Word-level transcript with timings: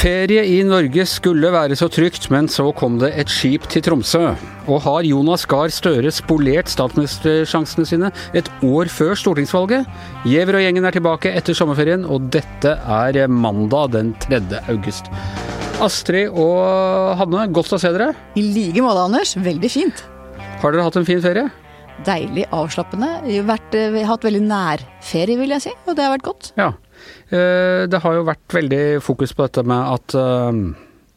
Ferie 0.00 0.40
i 0.48 0.62
Norge 0.64 1.04
skulle 1.04 1.50
være 1.52 1.76
så 1.76 1.84
trygt, 1.92 2.30
men 2.32 2.46
så 2.48 2.70
kom 2.72 2.94
det 3.02 3.10
et 3.20 3.28
skip 3.28 3.66
til 3.68 3.82
Tromsø. 3.84 4.30
Og 4.64 4.78
har 4.86 5.04
Jonas 5.04 5.42
Gahr 5.44 5.68
Støre 5.68 6.08
spolert 6.08 6.72
statsministersjansene 6.72 7.84
sine 7.84 8.08
et 8.32 8.48
år 8.64 8.88
før 8.88 9.12
stortingsvalget? 9.20 9.84
Giæver 10.24 10.56
og 10.56 10.64
gjengen 10.64 10.88
er 10.88 10.96
tilbake 10.96 11.34
etter 11.36 11.58
sommerferien, 11.58 12.08
og 12.08 12.30
dette 12.32 12.78
er 12.80 13.20
mandag 13.28 13.92
den 13.98 14.14
3. 14.24 14.40
august. 14.72 15.12
Astrid 15.84 16.32
og 16.32 17.20
Hanne, 17.20 17.50
godt 17.52 17.76
å 17.76 17.82
se 17.84 17.92
dere. 17.92 18.14
I 18.40 18.48
like 18.56 18.80
måte, 18.80 19.04
Anders. 19.04 19.36
Veldig 19.36 19.74
fint. 19.76 20.04
Har 20.64 20.72
dere 20.72 20.88
hatt 20.88 20.96
en 20.96 21.08
fin 21.12 21.20
ferie? 21.20 21.50
Deilig 22.08 22.48
avslappende. 22.56 23.18
Vi 23.28 23.36
har, 23.36 23.50
vært, 23.52 23.76
har 23.76 24.14
hatt 24.14 24.24
veldig 24.24 24.46
nærferie, 24.48 25.36
vil 25.44 25.58
jeg 25.58 25.68
si, 25.68 25.80
og 25.84 25.92
det 25.92 26.08
har 26.08 26.16
vært 26.16 26.30
godt. 26.32 26.54
Ja. 26.56 26.72
Eh, 27.30 27.88
det 27.90 28.00
har 28.04 28.16
jo 28.16 28.28
vært 28.28 28.56
veldig 28.60 28.84
fokus 29.04 29.34
på 29.36 29.46
dette 29.46 29.64
med 29.66 29.92
at 29.96 30.16
eh, 30.18 30.62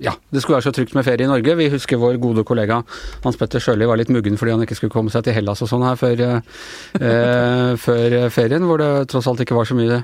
ja, 0.04 0.14
det 0.34 0.42
skulle 0.42 0.58
være 0.58 0.68
så 0.68 0.74
trygt 0.76 0.96
med 0.98 1.06
ferie 1.06 1.26
i 1.26 1.30
Norge. 1.30 1.56
Vi 1.56 1.70
husker 1.72 2.02
vår 2.02 2.18
gode 2.22 2.44
kollega 2.48 2.82
Hans 3.24 3.38
Petter 3.40 3.62
Sjøli 3.64 3.88
var 3.88 4.00
litt 4.00 4.12
muggen 4.12 4.36
fordi 4.40 4.56
han 4.56 4.66
ikke 4.66 4.78
skulle 4.80 4.94
komme 4.96 5.14
seg 5.14 5.26
til 5.28 5.38
Hellas 5.38 5.64
og 5.64 5.70
sånn 5.72 5.86
her 5.86 6.00
før, 6.00 6.24
eh, 7.00 7.70
før, 7.80 8.18
ferien, 8.34 8.68
hvor 8.68 8.82
det 8.82 8.92
tross 9.14 9.30
alt 9.32 9.44
ikke 9.46 9.58
var 9.58 9.70
så 9.70 9.78
mye, 9.78 10.02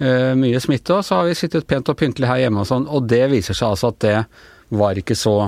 eh, 0.00 0.34
mye 0.38 0.60
smitte. 0.64 0.98
Og 0.98 1.06
så 1.06 1.20
har 1.20 1.28
vi 1.28 1.38
sittet 1.38 1.68
pent 1.70 1.88
og 1.92 1.98
pyntelig 2.00 2.30
her 2.30 2.42
hjemme 2.44 2.64
og 2.64 2.70
sånn, 2.70 2.88
og 2.88 3.06
det 3.10 3.26
viser 3.30 3.54
seg 3.54 3.76
altså 3.76 3.92
at 3.92 4.00
det 4.04 4.18
var 4.74 4.98
ikke 4.98 5.16
så 5.16 5.38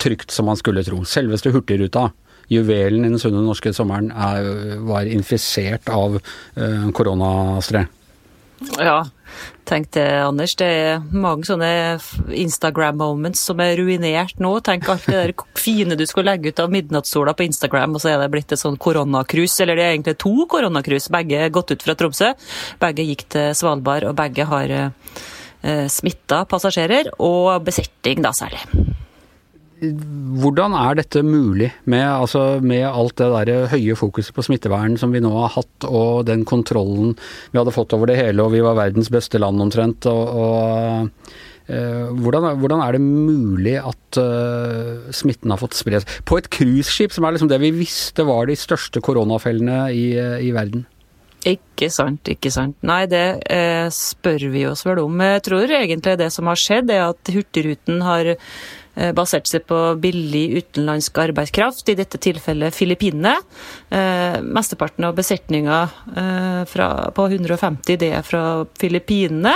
trygt 0.00 0.32
som 0.32 0.46
man 0.48 0.56
skulle 0.56 0.84
tro. 0.86 1.02
Selveste 1.04 1.52
Hurtigruta 1.52 2.10
juvelen 2.50 3.04
i 3.04 3.10
den 3.12 3.20
sunne 3.22 3.42
norske 3.44 3.72
sommeren 3.74 4.10
er, 4.10 4.78
var 4.86 5.06
infisert 5.06 5.90
av 5.92 6.18
eh, 6.18 6.86
koronastre. 6.96 7.86
Ja, 8.60 9.06
tenk 9.64 9.88
det, 9.96 10.04
Anders. 10.20 10.52
Det 10.58 10.66
er 10.68 11.04
mange 11.16 11.46
sånne 11.48 11.70
Instagram-moments 12.36 13.40
som 13.48 13.60
er 13.64 13.78
ruinert 13.80 14.36
nå. 14.42 14.52
Tenk 14.66 14.88
alt 14.92 15.08
det 15.08 15.16
der 15.16 15.32
fine 15.56 15.96
du 15.96 16.04
skulle 16.08 16.34
legge 16.34 16.52
ut 16.52 16.60
av 16.60 16.72
midnattssola 16.74 17.32
på 17.36 17.46
Instagram, 17.48 17.96
og 17.96 18.04
så 18.04 18.12
er 18.12 18.20
det 18.20 18.30
blitt 18.34 18.52
et 18.52 18.60
sånn 18.60 18.76
koronakrus. 18.80 19.56
Eller 19.64 19.80
det 19.80 19.86
er 19.86 19.94
egentlig 19.94 20.18
to 20.20 20.46
koronakrus. 20.50 21.08
Begge 21.12 21.40
er 21.46 21.54
gått 21.54 21.72
ut 21.72 21.86
fra 21.86 21.96
Tromsø. 21.96 22.34
Begge 22.82 23.08
gikk 23.08 23.26
til 23.32 23.54
Svalbard, 23.56 24.10
og 24.10 24.18
begge 24.20 24.48
har 24.52 24.76
eh, 24.76 25.86
smitta 25.88 26.44
passasjerer, 26.50 27.14
og 27.16 27.62
besetning 27.64 28.20
da 28.26 28.36
særlig. 28.36 28.89
Hvordan 29.80 30.74
er 30.76 30.98
dette 30.98 31.22
mulig, 31.24 31.70
med, 31.88 32.04
altså, 32.04 32.60
med 32.60 32.84
alt 32.88 33.16
det 33.20 33.28
der 33.32 33.70
høye 33.72 33.96
fokuset 33.96 34.34
på 34.36 34.44
smittevern 34.44 34.98
som 35.00 35.14
vi 35.14 35.22
nå 35.24 35.32
har 35.38 35.54
hatt, 35.56 35.86
og 35.88 36.26
den 36.28 36.44
kontrollen 36.48 37.14
vi 37.50 37.60
hadde 37.60 37.74
fått 37.74 37.94
over 37.96 38.10
det 38.10 38.18
hele, 38.20 38.44
og 38.44 38.52
vi 38.52 38.60
var 38.64 38.78
verdens 38.78 39.08
beste 39.12 39.40
land 39.40 39.62
omtrent. 39.64 40.08
og, 40.10 40.36
og 40.44 41.72
uh, 41.72 42.12
hvordan, 42.20 42.50
hvordan, 42.60 42.84
er 42.84 42.98
det 42.98 43.02
mulig 43.04 43.76
at 43.80 44.20
uh, 44.20 45.10
smitten 45.16 45.54
har 45.54 45.62
fått 45.62 45.78
spre 45.80 46.02
seg? 46.02 46.16
På 46.28 46.36
et 46.40 46.50
cruiseskip, 46.52 47.16
som 47.16 47.24
er 47.24 47.36
liksom 47.36 47.52
det 47.52 47.62
vi 47.64 47.72
visste 47.80 48.28
var 48.28 48.50
de 48.50 48.58
største 48.60 49.00
koronafellene 49.04 49.86
i, 49.96 50.10
i 50.44 50.52
verden. 50.56 50.84
Ikke 51.48 51.88
sant, 51.88 52.28
ikke 52.28 52.50
sant. 52.52 52.76
Nei, 52.84 53.06
det 53.08 53.40
eh, 53.48 53.86
spør 53.94 54.42
vi 54.52 54.66
oss 54.68 54.84
vel 54.84 55.00
om. 55.00 55.22
Jeg 55.24 55.40
tror 55.46 55.72
egentlig 55.72 56.18
det 56.20 56.28
som 56.34 56.50
har 56.50 56.60
skjedd, 56.60 56.92
er 56.92 57.06
at 57.06 57.32
Hurtigruten 57.32 58.02
har 58.04 58.34
Eh, 58.98 59.12
basert 59.14 59.46
seg 59.46 59.66
på 59.70 59.76
billig 60.02 60.46
utenlandsk 60.58 61.20
arbeidskraft, 61.22 61.86
i 61.92 61.98
dette 61.98 62.18
tilfellet 62.18 62.74
Filippinene. 62.74 63.36
Eh, 63.90 64.42
mesteparten 64.42 65.04
av 65.04 65.14
besetninga 65.14 65.88
eh, 66.16 66.74
på 67.14 67.24
150 67.26 67.96
det 67.98 68.10
er 68.14 68.22
fra 68.22 68.64
Filippinene, 68.78 69.50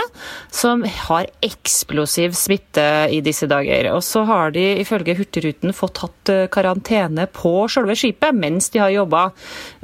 som 0.50 0.82
har 0.82 1.28
eksplosiv 1.44 2.32
smitte 2.34 2.82
i 3.14 3.20
disse 3.22 3.46
dager. 3.46 3.92
Og 3.94 4.02
så 4.02 4.24
har 4.26 4.50
de 4.56 4.64
ifølge 4.82 5.14
Hurtigruten 5.20 5.70
fått 5.76 6.00
hatt 6.02 6.32
karantene 6.50 7.28
på 7.30 7.52
selve 7.70 7.94
skipet 7.94 8.34
mens 8.34 8.72
de 8.74 8.80
har 8.82 8.90
jobba. 8.90 9.28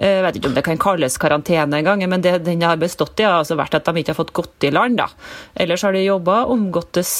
Jeg 0.00 0.24
vet 0.24 0.41
ikke 0.41 0.50
om 0.50 0.56
det 0.56 0.64
kan 0.66 0.80
kalles 0.82 1.19
karantene 1.22 1.78
engang, 1.78 2.03
men 2.10 2.24
det 2.24 2.41
den 2.42 2.64
har 2.66 2.80
bestått 2.80 3.20
i, 3.22 3.28
har 3.28 3.38
altså 3.38 3.58
vært 3.60 3.76
at 3.78 3.86
de 3.86 4.03
ikke 4.03 4.14
har 4.16 4.19
fått 4.19 4.34
gått 4.34 4.66
i 4.66 4.72
land. 4.74 4.98
da. 4.98 5.06
Ellers 5.54 5.84
har 5.86 5.94
de 5.94 6.03
jobba, 6.03 6.41
omgåttes 6.50 7.12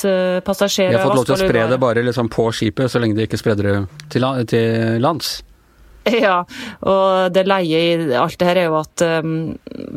passasjerer 0.43 0.97
De 0.97 0.99
har 0.99 1.07
fått 1.07 1.21
lov 1.23 1.31
til 1.31 1.39
å 1.39 1.45
spre 1.45 1.69
det 1.71 1.79
bare 1.79 2.03
liksom 2.09 2.33
på 2.33 2.49
skipet, 2.51 2.91
så 2.91 2.99
lenge 2.99 3.15
de 3.21 3.29
ikke 3.31 3.39
spreder 3.39 3.71
det 3.71 3.79
til 4.11 4.99
lands. 5.05 5.39
Ja, 6.25 6.43
og 6.89 7.33
det 7.35 7.45
leie 7.49 7.81
i 7.81 8.15
alt 8.17 8.39
det 8.41 8.49
her 8.49 8.61
er 8.63 8.69
jo 8.71 8.79
at 8.81 9.03
um, 9.21 9.35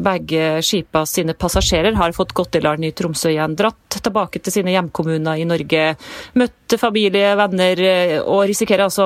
begge 0.04 0.60
skipa 0.66 1.06
sine 1.10 1.36
passasjerer 1.38 1.96
har 1.98 2.16
fått 2.16 2.34
gått 2.36 2.58
i 2.60 2.64
land 2.64 2.84
i 2.86 2.92
Tromsø 2.96 3.32
igjen, 3.32 3.56
dratt 3.60 4.00
tilbake 4.04 4.42
til 4.44 4.56
sine 4.58 4.74
hjemkommuner 4.74 5.40
i 5.40 5.48
Norge, 5.48 5.94
møtt 6.40 6.76
familie, 6.82 7.34
venner, 7.40 7.80
eh, 7.88 8.18
og 8.20 8.44
risikerer 8.50 8.88
altså 8.88 9.06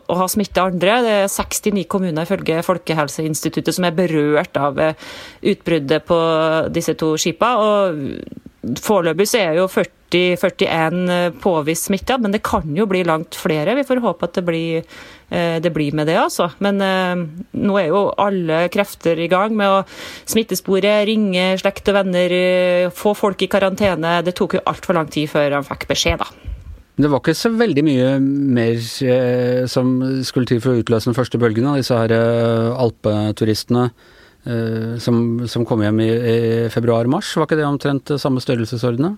å 0.00 0.18
ha 0.20 0.28
smitte 0.30 0.62
andre. 0.62 1.00
Det 1.04 1.14
er 1.24 1.32
69 1.32 1.84
kommuner 1.90 2.24
ifølge 2.24 2.62
Folkehelseinstituttet 2.64 3.76
som 3.76 3.88
er 3.88 3.96
berørt 3.98 4.56
av 4.60 4.80
eh, 4.80 5.08
utbruddet 5.52 6.06
på 6.08 6.20
disse 6.72 6.96
to 6.98 7.16
skipa. 7.20 7.54
og 7.58 8.78
Foreløpig 8.82 9.28
så 9.28 9.42
er 9.42 9.60
jo 9.60 9.68
40 9.70 9.97
40-41 10.10 11.10
eh, 11.10 11.32
påvist 11.40 11.84
smitta, 11.84 12.18
men 12.18 12.32
det 12.32 12.42
kan 12.42 12.76
jo 12.76 12.86
bli 12.86 13.04
langt 13.04 13.34
flere. 13.36 13.74
Vi 13.76 13.84
får 13.84 14.00
håpe 14.00 14.24
at 14.24 14.34
det 14.38 14.44
blir, 14.46 14.82
eh, 15.30 15.60
det 15.60 15.72
blir 15.72 15.92
med 15.92 16.06
det, 16.08 16.16
altså. 16.16 16.50
Men 16.64 16.80
eh, 16.80 17.24
nå 17.52 17.78
er 17.78 17.88
jo 17.88 18.08
alle 18.16 18.68
krefter 18.72 19.18
i 19.18 19.28
gang 19.28 19.56
med 19.56 19.68
å 19.68 19.84
smittespore, 20.28 21.04
ringe 21.08 21.58
slekt 21.60 21.88
og 21.88 22.00
venner, 22.00 22.90
få 22.94 23.14
folk 23.14 23.42
i 23.42 23.50
karantene. 23.50 24.22
Det 24.24 24.36
tok 24.36 24.58
jo 24.58 24.64
altfor 24.66 24.96
lang 24.96 25.10
tid 25.12 25.28
før 25.30 25.58
han 25.58 25.66
fikk 25.66 25.88
beskjed, 25.90 26.22
da. 26.24 26.54
Det 26.98 27.06
var 27.06 27.20
ikke 27.22 27.36
så 27.38 27.52
veldig 27.54 27.82
mye 27.86 28.06
mer 28.18 28.80
som 29.70 29.90
skulle 30.26 30.48
til 30.50 30.58
for 30.58 30.72
å 30.72 30.80
utløse 30.80 31.06
den 31.06 31.14
første 31.14 31.38
bølgen 31.38 31.68
av 31.70 31.76
disse 31.78 31.94
her 31.94 32.10
alpeturistene 32.74 33.84
som, 34.98 35.20
som, 35.46 35.66
kom 35.68 35.84
hjem 35.84 36.02
i, 36.02 36.08
i 36.10 36.40
februar-mars. 36.74 37.30
Var 37.38 37.46
ikke 37.46 37.60
det 37.60 37.68
omtrent 37.68 38.10
samme 38.18 38.42
størrelsesordene? 38.42 39.12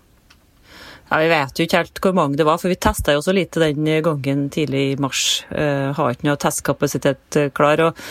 Ja, 1.10 1.18
Vi 1.18 1.28
vet 1.28 1.58
jo 1.58 1.66
ikke 1.66 1.80
helt 1.80 2.00
hvor 2.04 2.12
mange 2.14 2.38
det 2.38 2.46
var, 2.46 2.58
for 2.62 2.70
vi 2.70 2.78
testa 2.78 3.16
jo 3.16 3.22
så 3.24 3.34
lite 3.34 3.62
den 3.64 3.88
gangen 4.04 4.44
tidlig 4.54 4.92
i 4.92 4.98
mars. 5.02 5.42
Uh, 5.50 5.90
har 5.96 6.12
ikke 6.14 6.28
noe 6.28 6.38
testkapasitet 6.38 7.38
eh, 7.40 7.48
klar. 7.50 7.82
Og, 7.88 8.04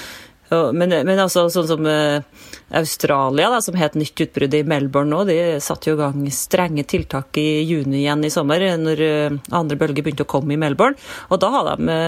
og, 0.52 0.76
men, 0.76 0.92
men, 1.08 1.22
altså 1.24 1.46
sånn 1.54 1.70
som 1.70 1.88
uh, 1.88 2.20
Australia, 2.76 3.54
da, 3.54 3.62
som 3.64 3.80
het 3.80 3.96
nytt 3.96 4.20
utbrudd 4.26 4.58
i 4.58 4.66
Melbourne 4.68 5.16
nå, 5.16 5.24
de 5.30 5.40
satte 5.64 5.94
jo 5.94 5.96
i 5.96 6.02
gang 6.02 6.28
strenge 6.36 6.84
tiltak 6.92 7.40
i 7.40 7.64
juni 7.64 8.02
igjen 8.02 8.28
i 8.28 8.34
sommer, 8.36 8.68
når 8.84 9.06
uh, 9.08 9.40
andre 9.62 9.80
bølge 9.80 10.04
begynte 10.04 10.28
å 10.28 10.34
komme 10.36 10.58
i 10.58 10.60
Melbourne. 10.60 11.00
Og 11.32 11.40
da 11.40 11.54
hadde 11.56 11.80
de 11.80 12.00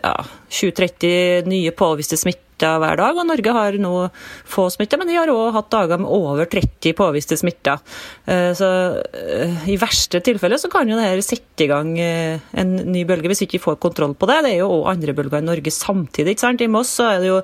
ja, 0.00 0.16
20-30 0.48 1.52
nye 1.52 1.76
påviste 1.76 2.16
smitte 2.16 2.47
smitta 2.58 2.78
hver 2.78 2.96
dag. 2.98 3.16
og 3.16 3.26
Norge 3.26 3.52
har 3.52 3.72
nå 3.78 4.10
få 4.44 4.68
smitta, 4.70 4.98
men 4.98 5.08
de 5.08 5.16
har 5.16 5.28
òg 5.28 5.54
hatt 5.54 5.70
dager 5.70 5.98
med 5.98 6.10
over 6.10 6.46
30 6.46 6.92
påviste 6.94 7.36
smitta. 7.36 7.78
Eh, 8.26 8.52
så 8.52 8.98
eh, 9.14 9.68
i 9.70 9.76
verste 9.78 10.20
tilfelle 10.20 10.58
så 10.58 10.68
kan 10.68 10.88
jo 10.88 10.96
det 10.96 11.06
her 11.06 11.20
sette 11.22 11.64
i 11.64 11.68
gang 11.68 11.98
eh, 11.98 12.40
en 12.52 12.74
ny 12.90 13.04
bølge, 13.04 13.28
hvis 13.28 13.42
vi 13.42 13.48
ikke 13.48 13.62
får 13.62 13.78
kontroll 13.78 14.14
på 14.14 14.26
det. 14.26 14.42
Det 14.44 14.54
er 14.54 14.62
jo 14.62 14.72
òg 14.80 14.90
andre 14.94 15.14
bølger 15.14 15.38
i 15.38 15.46
Norge 15.46 15.70
samtidig. 15.70 16.34
ikke 16.34 16.46
sant? 16.46 16.60
I 16.60 16.68
Moss 16.68 16.96
så 16.98 17.12
er 17.12 17.20
det 17.22 17.30
jo 17.30 17.42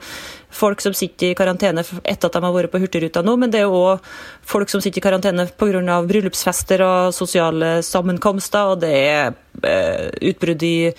folk 0.54 0.80
som 0.80 0.94
sitter 0.94 1.32
i 1.32 1.38
karantene 1.38 1.82
etter 1.82 2.28
at 2.28 2.34
de 2.34 2.42
har 2.42 2.54
vært 2.54 2.72
på 2.72 2.78
Hurtigruta 2.82 3.22
nå, 3.22 3.36
men 3.36 3.50
det 3.50 3.62
er 3.62 3.68
jo 3.68 3.78
òg 3.94 4.10
folk 4.46 4.70
som 4.70 4.82
sitter 4.82 5.02
i 5.02 5.06
karantene 5.06 5.46
pga. 5.46 6.00
bryllupsfester 6.06 6.82
og 6.86 7.14
sosiale 7.14 7.80
sammenkomster, 7.82 8.74
og 8.74 8.82
det 8.82 8.94
er 8.94 9.34
utbrudd 10.24 10.62
i 10.66 10.90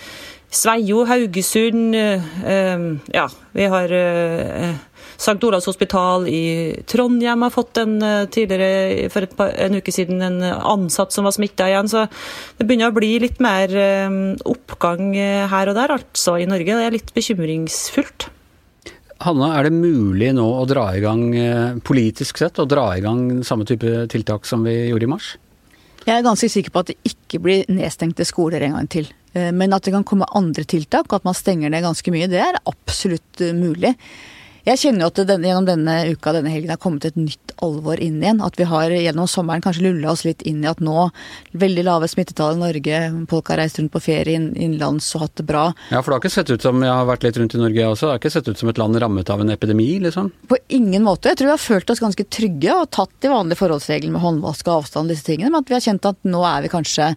Sveio, 0.56 1.04
Haugesund 1.10 1.96
eh, 1.96 2.84
Ja, 3.12 3.26
vi 3.52 3.66
har 3.72 3.92
eh, 3.92 4.76
St. 5.16 5.36
Olavs 5.48 5.68
hospital 5.68 6.28
i 6.32 6.76
Trondheim 6.88 7.44
har 7.44 7.52
fått 7.52 7.80
en 7.82 7.98
eh, 8.04 8.28
tidligere, 8.32 9.10
for 9.12 9.28
par, 9.36 9.52
en 9.66 9.76
uke 9.80 9.92
siden 9.92 10.24
en 10.24 10.40
ansatt 10.46 11.16
som 11.16 11.28
var 11.28 11.36
smitta 11.36 11.68
igjen. 11.72 11.92
Så 11.92 12.06
det 12.60 12.68
begynner 12.68 12.94
å 12.94 12.96
bli 12.96 13.14
litt 13.24 13.42
mer 13.44 13.72
oppgang 14.48 15.12
her 15.52 15.72
og 15.72 15.78
der, 15.78 15.96
altså 15.98 16.38
i 16.40 16.48
Norge. 16.50 16.72
Det 16.72 16.88
er 16.88 16.96
litt 16.96 17.14
bekymringsfullt. 17.16 18.30
Hanna, 19.26 19.54
er 19.56 19.68
det 19.68 19.76
mulig 19.76 20.34
nå 20.36 20.46
å 20.60 20.66
dra 20.68 20.90
i 20.96 21.02
gang, 21.04 21.24
politisk 21.88 22.40
sett, 22.40 22.60
å 22.60 22.68
dra 22.68 22.90
i 22.96 23.04
gang 23.04 23.44
samme 23.48 23.68
type 23.68 24.06
tiltak 24.12 24.48
som 24.48 24.68
vi 24.68 24.76
gjorde 24.90 25.08
i 25.08 25.12
mars? 25.16 25.36
Jeg 26.06 26.20
er 26.20 26.26
ganske 26.26 26.50
sikker 26.54 26.74
på 26.74 26.84
at 26.84 26.92
det 26.92 27.00
ikke 27.10 27.40
blir 27.42 27.70
nedstengte 27.74 28.28
skoler 28.30 28.62
en 28.62 28.76
gang 28.78 28.90
til. 28.94 29.08
Eh, 29.34 29.50
men 29.50 29.74
at 29.74 29.88
det 29.88 29.94
kan 29.96 30.06
komme 30.06 30.30
andre 30.38 30.64
tiltak, 30.64 31.10
og 31.10 31.20
at 31.20 31.26
man 31.26 31.38
stenger 31.38 31.74
ned 31.74 31.86
ganske 31.86 32.14
mye, 32.14 32.30
det 32.30 32.42
er 32.44 32.62
absolutt 32.70 33.42
eh, 33.42 33.56
mulig. 33.58 33.96
Jeg 34.66 34.80
kjenner 34.82 35.06
jo 35.06 35.08
at 35.12 35.20
den, 35.30 35.44
gjennom 35.46 35.66
denne 35.68 35.96
uka 36.10 36.32
denne 36.34 36.50
helgen 36.50 36.72
har 36.74 36.80
kommet 36.82 37.06
et 37.06 37.18
nytt 37.20 37.54
alvor 37.62 38.00
inn 38.02 38.18
igjen. 38.18 38.40
At 38.42 38.58
vi 38.58 38.66
har 38.66 38.90
gjennom 38.90 39.28
sommeren 39.30 39.62
kanskje 39.62 39.84
lulla 39.86 40.10
oss 40.16 40.24
litt 40.26 40.42
inn 40.42 40.64
i 40.64 40.70
at 40.72 40.82
nå 40.82 41.12
veldig 41.54 41.84
lave 41.86 42.10
smittetall 42.10 42.58
i 42.58 42.64
Norge, 42.64 43.02
folk 43.30 43.52
har 43.54 43.62
reist 43.62 43.78
rundt 43.78 43.94
på 43.94 44.02
ferie 44.02 44.40
innenlands 44.40 45.12
og 45.14 45.28
hatt 45.28 45.36
det 45.38 45.46
bra. 45.46 45.68
Ja, 45.94 46.02
for 46.02 46.10
det 46.10 46.18
har 46.18 46.24
ikke 46.24 46.34
sett 46.34 46.50
ut 46.50 46.66
som 46.66 46.82
jeg 46.82 46.90
har 46.90 47.06
vært 47.06 47.28
litt 47.28 47.38
rundt 47.38 47.54
i 47.54 47.62
Norge 47.62 47.78
jeg 47.78 47.94
også, 47.94 48.10
det 48.10 48.16
har 48.16 48.24
ikke 48.24 48.36
sett 48.40 48.50
ut 48.50 48.64
som 48.64 48.74
et 48.74 48.82
land 48.82 48.98
rammet 49.06 49.30
av 49.30 49.46
en 49.46 49.54
epidemi, 49.54 49.90
liksom? 50.02 50.34
På 50.50 50.58
ingen 50.74 51.06
måte. 51.06 51.30
Jeg 51.30 51.44
tror 51.44 51.52
vi 51.52 51.58
har 51.60 51.66
følt 51.68 51.94
oss 51.94 52.02
ganske 52.02 52.26
trygge 52.34 52.74
og 52.74 52.90
tatt 52.98 53.14
de 53.22 53.36
vanlige 53.36 53.62
forholdsreglene 53.62 54.18
med 54.18 54.26
håndvask 54.26 54.66
og 54.66 54.80
avstand 54.82 55.06
og 55.06 55.14
disse 55.14 55.30
tingene, 55.30 55.54
men 55.54 55.62
at 55.62 55.70
vi 55.70 55.78
har 55.78 55.86
kjent 55.92 56.10
at 56.10 56.26
nå 56.26 56.42
er 56.42 56.66
vi 56.66 56.74
kanskje 56.74 57.14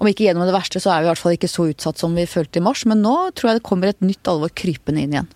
om 0.00 0.08
ikke 0.08 0.26
gjennom 0.26 0.48
det 0.48 0.56
verste, 0.56 0.80
så 0.82 0.90
er 0.90 1.02
vi 1.02 1.06
i 1.06 1.12
hvert 1.12 1.20
fall 1.20 1.34
ikke 1.36 1.50
så 1.52 1.70
utsatt 1.70 2.00
som 2.00 2.14
vi 2.16 2.24
følte 2.26 2.58
i 2.58 2.64
mars. 2.64 2.86
Men 2.88 3.04
nå 3.04 3.14
tror 3.36 3.50
jeg 3.50 3.60
det 3.60 3.68
kommer 3.68 3.92
et 3.92 4.00
nytt 4.02 4.30
alvor 4.32 4.50
krypende 4.56 5.04
inn 5.04 5.14
igjen. 5.14 5.28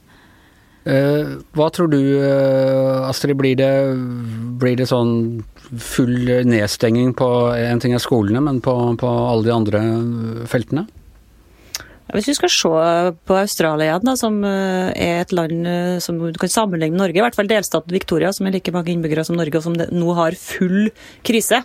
Eh, 0.84 1.36
hva 1.56 1.70
tror 1.72 1.88
du, 1.88 2.00
eh, 2.20 3.08
Astrid, 3.08 3.36
blir 3.40 3.56
det, 3.56 3.72
blir 4.60 4.76
det 4.76 4.88
sånn 4.90 5.44
full 5.81 6.28
nedstenging 6.44 7.14
på 7.16 7.28
en 7.56 7.81
ting 7.81 7.96
er 7.96 8.02
skolene, 8.04 8.42
men 8.44 8.60
på, 8.64 8.75
på 9.00 9.08
alle 9.08 9.48
de 9.48 9.54
andre 9.54 9.82
feltene? 10.50 10.84
Hvis 12.12 12.28
vi 12.28 12.34
skal 12.36 12.50
se 12.52 12.70
på 13.24 13.36
Australia, 13.38 13.96
da, 14.02 14.12
som 14.20 14.36
eh, 14.44 14.90
er 14.92 15.22
et 15.22 15.32
land 15.32 15.64
som 16.04 16.18
du 16.20 16.36
kan 16.40 16.52
sammenligne 16.52 16.92
med 16.92 17.00
Norge, 17.00 17.16
i 17.16 17.24
hvert 17.24 17.38
fall 17.38 17.48
delstaten 17.48 17.94
Victoria, 17.94 18.32
som 18.34 18.46
er 18.46 18.56
like 18.58 18.74
mange 18.74 18.92
innbyggere 18.92 19.24
som 19.24 19.38
Norge, 19.38 19.56
og 19.56 19.64
som 19.64 19.78
nå 19.78 20.16
har 20.18 20.36
full 20.38 20.90
krise. 21.24 21.62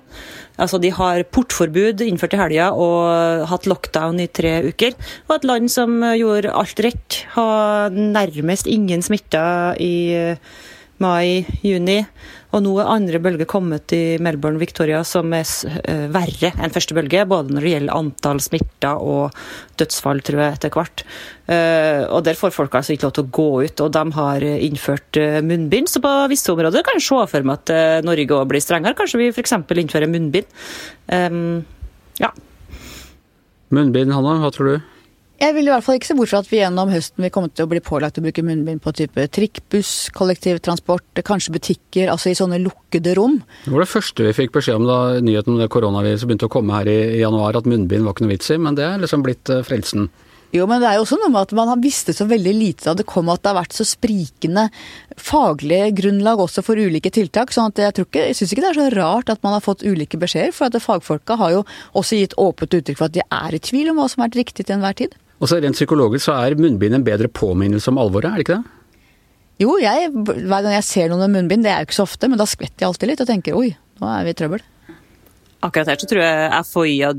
Altså, 0.56 0.80
De 0.80 0.94
har 0.96 1.26
portforbud 1.28 2.06
innført 2.08 2.38
i 2.38 2.40
helga 2.40 2.72
og 2.72 3.46
hatt 3.52 3.68
lockdown 3.68 4.24
i 4.24 4.30
tre 4.32 4.56
uker. 4.72 4.96
Og 5.28 5.36
et 5.36 5.48
land 5.48 5.70
som 5.72 6.00
gjorde 6.16 6.56
alt 6.56 6.84
rett, 6.88 7.22
har 7.36 7.92
nærmest 7.96 8.68
ingen 8.72 9.04
smitta 9.06 9.76
i 9.76 9.94
mai-juni. 11.04 12.02
Og 12.50 12.64
nå 12.66 12.72
er 12.82 12.90
andre 12.90 13.20
bølge 13.22 13.46
kommet 13.50 13.94
i 13.94 14.18
Melbourne 14.22 14.60
Victoria 14.62 15.04
som 15.06 15.30
er 15.38 15.46
uh, 15.46 16.08
verre 16.14 16.52
enn 16.58 16.74
første 16.74 16.96
bølge. 16.98 17.26
Både 17.30 17.54
når 17.54 17.66
det 17.66 17.74
gjelder 17.76 17.98
antall 17.98 18.42
smitta 18.44 18.96
og 18.98 19.38
dødsfall, 19.80 20.24
tror 20.26 20.44
jeg, 20.44 20.58
etter 20.58 20.74
hvert. 20.74 21.06
Uh, 21.50 22.04
og 22.10 22.24
der 22.26 22.40
får 22.40 22.56
folk 22.56 22.78
altså 22.80 22.96
ikke 22.96 23.08
lov 23.08 23.16
til 23.18 23.28
å 23.28 23.34
gå 23.40 23.50
ut, 23.70 23.86
og 23.86 23.94
de 23.96 24.06
har 24.18 24.48
innført 24.50 25.22
uh, 25.22 25.40
munnbind. 25.46 25.92
Så 25.92 26.02
på 26.04 26.14
visse 26.32 26.54
områder 26.54 26.86
kan 26.86 26.98
jeg 27.00 27.08
se 27.08 27.24
for 27.34 27.50
meg 27.50 27.62
at 27.62 28.06
Norge 28.08 28.40
òg 28.40 28.48
blir 28.50 28.64
strengere. 28.64 28.98
Kanskje 28.98 29.22
vi 29.22 29.32
f.eks. 29.34 29.56
innfører 29.56 30.10
munnbind. 30.10 30.50
Um, 31.14 31.62
ja. 32.20 32.34
Munnbind, 33.70 34.16
Hanna, 34.16 34.40
hva 34.42 34.50
tror 34.54 34.74
du? 34.74 34.99
Jeg 35.40 35.54
vil 35.56 35.70
i 35.70 35.72
hvert 35.72 35.86
fall 35.86 35.96
ikke 35.96 36.10
se 36.10 36.16
bort 36.20 36.28
fra 36.34 36.42
at 36.44 36.50
vi 36.52 36.58
gjennom 36.60 36.90
høsten 36.92 37.24
vil 37.24 37.32
komme 37.32 37.48
til 37.56 37.64
å 37.64 37.70
bli 37.72 37.80
pålagt 37.80 38.18
å 38.20 38.24
bruke 38.26 38.44
munnbind 38.44 38.82
på 38.84 38.92
type 38.98 39.24
trikk, 39.32 39.62
buss, 39.72 40.10
kollektivtransport, 40.12 41.22
kanskje 41.24 41.54
butikker, 41.56 42.10
altså 42.12 42.34
i 42.34 42.36
sånne 42.36 42.60
lukkede 42.60 43.14
rom. 43.16 43.38
Det 43.64 43.72
var 43.72 43.86
det 43.86 43.88
første 43.88 44.26
vi 44.28 44.34
fikk 44.36 44.58
beskjed 44.58 44.82
om 44.82 44.90
da 44.90 44.98
nyheten 45.24 45.56
om 45.56 45.62
det 45.62 45.70
koronaviruset 45.72 46.28
begynte 46.28 46.50
å 46.50 46.52
komme 46.52 46.76
her 46.76 46.92
i, 46.92 47.22
januar, 47.22 47.56
at 47.56 47.70
munnbind 47.72 48.04
var 48.04 48.18
ikke 48.18 48.28
noe 48.28 48.34
vits 48.34 48.52
i, 48.52 48.58
men 48.60 48.76
det 48.76 48.84
er 48.84 49.00
liksom 49.00 49.24
blitt 49.24 49.54
uh, 49.54 49.62
frelsen. 49.64 50.10
Jo, 50.52 50.66
men 50.68 50.84
det 50.84 50.90
er 50.90 50.98
jo 50.98 51.06
også 51.06 51.22
noe 51.22 51.32
med 51.32 51.46
at 51.46 51.56
man 51.56 51.72
har 51.72 51.80
visste 51.80 52.12
så 52.18 52.28
veldig 52.28 52.54
lite 52.58 52.90
da 52.90 52.98
det 53.00 53.08
kom 53.08 53.32
at 53.32 53.44
det 53.46 53.52
har 53.54 53.60
vært 53.62 53.78
så 53.78 53.86
sprikende 53.88 54.66
faglige 55.16 55.94
grunnlag 56.02 56.44
også 56.44 56.66
for 56.66 56.76
ulike 56.76 57.14
tiltak. 57.16 57.54
sånn 57.56 57.72
at 57.72 57.80
jeg, 57.86 57.96
tror 57.96 58.10
ikke, 58.10 58.28
jeg 58.28 58.40
syns 58.42 58.54
ikke 58.58 58.66
det 58.66 58.72
er 58.74 58.82
så 58.82 58.90
rart 58.98 59.32
at 59.32 59.46
man 59.46 59.56
har 59.56 59.64
fått 59.64 59.86
ulike 59.86 60.20
beskjeder. 60.20 60.52
For 60.58 60.68
at 60.68 60.84
fagfolka 60.84 61.38
har 61.40 61.54
jo 61.54 61.66
også 61.94 62.20
gitt 62.20 62.36
åpent 62.42 62.76
uttrykk 62.82 62.98
for 62.98 63.08
at 63.08 63.16
de 63.16 63.24
er 63.24 63.56
i 63.56 63.64
tvil 63.72 63.94
om 63.94 64.02
hva 64.02 64.10
som 64.10 64.26
har 64.26 64.32
vært 64.32 64.42
riktig 64.42 64.66
til 64.66 64.80
enhver 64.80 64.98
tid. 65.06 65.14
Og 65.40 65.48
så 65.48 65.60
Rent 65.64 65.78
psykologisk 65.78 66.28
så 66.28 66.36
er 66.36 66.58
munnbind 66.60 66.98
en 66.98 67.06
bedre 67.08 67.32
påminnelse 67.32 67.92
om 67.92 68.02
alvoret, 68.02 68.32
er 68.32 68.42
det 68.42 68.48
ikke 68.48 68.60
det? 68.60 68.76
Jo, 69.60 69.76
jeg, 69.82 70.12
hver 70.16 70.64
gang 70.64 70.74
jeg 70.78 70.88
ser 70.88 71.12
noen 71.12 71.26
med 71.26 71.42
munnbind, 71.42 71.66
det 71.66 71.72
er 71.74 71.84
jo 71.84 71.90
ikke 71.90 72.00
så 72.00 72.08
ofte, 72.08 72.32
men 72.32 72.40
da 72.40 72.48
skvetter 72.48 72.86
jeg 72.86 72.92
alltid 72.94 73.12
litt 73.12 73.24
og 73.24 73.32
tenker 73.32 73.58
oi, 73.60 73.72
nå 74.00 74.12
er 74.12 74.28
vi 74.28 74.36
i 74.36 74.38
trøbbel. 74.40 74.68
Akkurat 75.60 75.90
her 75.92 75.98
så 76.00 76.08
tror 76.08 76.22
jeg 76.24 76.60
FHI 76.70 76.92
har 77.04 77.18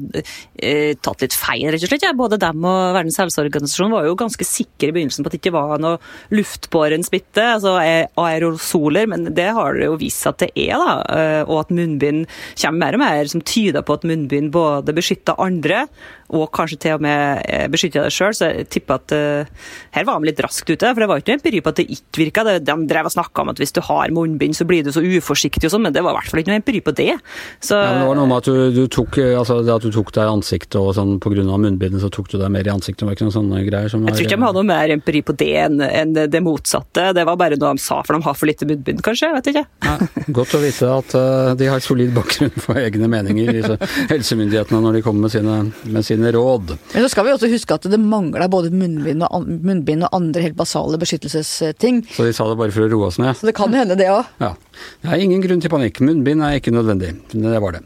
eh, 0.65 0.95
tatt 1.05 1.21
litt 1.21 1.35
feil, 1.37 1.67
rett 1.69 1.83
og 1.85 1.91
slett. 1.91 2.07
Ja. 2.07 2.15
Både 2.17 2.39
dem 2.41 2.65
og 2.65 2.95
Verdens 2.97 3.19
helseorganisasjon 3.21 3.93
var 3.93 4.07
jo 4.09 4.15
ganske 4.17 4.47
sikre 4.49 4.89
i 4.89 4.95
begynnelsen 4.97 5.27
på 5.27 5.29
at 5.29 5.37
det 5.37 5.43
ikke 5.43 5.53
var 5.59 5.83
noe 5.83 5.99
luftbåren 6.33 7.05
smitte, 7.05 7.45
altså 7.59 7.75
aerosoler, 7.77 9.11
men 9.13 9.29
det 9.37 9.51
har 9.59 9.77
det 9.77 9.91
jo 9.91 9.99
vist 10.01 10.25
seg 10.25 10.33
at 10.33 10.47
det 10.47 10.51
er. 10.57 10.81
da, 10.81 10.95
eh, 11.19 11.43
Og 11.45 11.67
at 11.67 11.75
munnbind 11.77 12.25
kommer 12.63 12.81
mer 12.81 12.97
og 12.97 13.05
mer 13.05 13.31
som 13.35 13.45
tyder 13.45 13.85
på 13.85 13.99
at 13.99 14.09
munnbind 14.09 14.55
både 14.57 14.97
beskytter 14.97 15.37
andre 15.37 15.85
og 16.31 16.49
kanskje 16.55 16.81
til 16.87 16.99
og 16.99 17.05
med 17.05 17.43
beskytta 17.71 17.91
beskytte 17.91 18.05
deg 18.07 18.15
sjøl. 18.15 18.37
Så 18.37 18.51
jeg 18.51 18.69
tipper 18.73 18.99
at 18.99 19.15
uh, 19.15 19.71
her 19.97 20.07
var 20.07 20.21
de 20.21 20.31
litt 20.31 20.41
raskt 20.43 20.71
ute. 20.71 20.87
For 20.87 21.03
det 21.03 21.09
var 21.11 21.21
ikke 21.21 21.35
noe 21.35 21.41
empiri 21.41 21.63
på 21.63 21.73
at 21.73 21.81
det 21.81 21.87
ikke 21.97 22.23
virka. 22.25 22.45
De 22.61 22.77
drev 22.91 23.09
og 23.09 23.15
snakka 23.15 23.45
om 23.45 23.53
at 23.53 23.61
hvis 23.61 23.75
du 23.77 23.83
har 23.85 24.15
munnbind, 24.15 24.57
så 24.57 24.67
blir 24.69 24.85
du 24.85 24.93
så 24.95 25.03
uforsiktig 25.03 25.69
og 25.69 25.75
sånn, 25.75 25.87
men 25.89 25.95
det 25.97 26.05
var 26.05 26.15
i 26.15 26.21
hvert 26.21 26.33
fall 26.33 26.43
ikke 26.43 26.53
noe 26.53 26.61
empiri 26.63 26.83
på 26.85 26.95
det. 26.97 27.13
Så, 27.61 27.77
ja, 27.77 27.91
men 27.91 28.03
det 28.03 28.11
var 28.11 28.21
noe 28.21 28.31
med 28.31 28.43
at 28.43 28.51
du, 28.51 28.59
du 28.77 28.83
tok 28.93 29.21
altså 29.21 29.61
det 29.67 29.75
at 29.75 29.87
du 29.87 29.93
tok 29.95 30.13
deg 30.17 30.29
i 30.29 30.35
ansiktet 30.35 30.79
og 30.81 30.93
sånn 30.97 31.17
pga. 31.23 31.45
munnbindet, 31.51 32.03
så 32.03 32.11
tok 32.13 32.31
du 32.33 32.39
deg 32.41 32.51
mer 32.53 32.67
i 32.67 32.73
ansiktet. 32.73 33.03
Det 33.03 33.09
var 33.09 33.19
ikke 33.19 33.29
noen 33.29 33.37
sånne 33.39 33.63
greier 33.67 33.93
som 33.93 34.07
Jeg 34.07 34.19
tror 34.19 34.29
ikke 34.29 34.39
de 34.39 34.47
hadde 34.49 34.61
noe 34.61 34.71
mer 34.71 34.95
empiri 34.97 35.23
på 35.27 35.37
det 35.41 35.53
enn, 35.65 35.81
en 35.85 36.17
det 36.31 36.43
motsatte. 36.45 37.11
Det 37.17 37.27
var 37.27 37.39
bare 37.41 37.59
noe 37.59 37.75
de 37.77 37.83
sa, 37.83 38.01
for 38.07 38.17
de 38.17 38.27
har 38.27 38.37
for 38.37 38.51
lite 38.51 38.69
munnbind, 38.69 39.03
kanskje. 39.07 39.31
Jeg 39.31 39.39
vet 39.39 39.51
ikke. 39.53 39.65
Ja, 39.87 39.97
godt 40.41 40.57
å 40.57 40.63
vite 40.63 40.91
at 40.91 41.15
uh, 41.17 41.53
de 41.59 41.69
har 41.71 41.83
solid 41.85 42.13
bakgrunn 42.17 42.55
for 42.61 42.81
egne 42.81 43.09
meninger, 43.11 43.77
helsemyndighetene, 44.11 44.83
når 44.85 44.99
de 44.99 45.05
kommer 45.05 45.27
med 45.27 45.35
sine, 45.35 45.59
med 45.91 46.07
sine 46.07 46.20
sine 46.21 46.33
råd. 46.37 46.77
Men 46.93 47.05
så 47.05 47.11
skal 47.15 47.27
vi 47.27 47.35
også 47.35 47.51
huske 47.51 47.77
at 47.77 47.89
det 47.91 48.01
mangla 48.01 48.49
både 48.53 48.73
munnbind 48.75 49.25
og, 49.27 49.49
munnbind 49.49 50.05
og, 50.07 50.15
andre 50.17 50.45
helt 50.45 50.59
basale 50.59 51.01
beskyttelsesting. 51.01 52.03
Så 52.13 52.29
de 52.29 52.35
sa 52.37 52.49
det 52.51 52.59
bare 52.61 52.75
for 52.75 52.85
å 52.85 52.91
roe 52.93 53.09
oss 53.09 53.21
ned? 53.23 53.33
Så 53.39 53.49
det 53.49 53.57
kan 53.57 53.75
hende, 53.77 53.97
det 53.99 54.11
òg. 54.13 54.29
Ja. 54.43 54.55
Det 55.01 55.13
er 55.13 55.23
ingen 55.25 55.43
grunn 55.45 55.63
til 55.63 55.73
panikk. 55.73 56.03
Munnbind 56.05 56.45
er 56.45 56.61
ikke 56.61 56.75
nødvendig. 56.75 57.15
Det 57.33 57.63
var 57.65 57.79
det. 57.79 57.85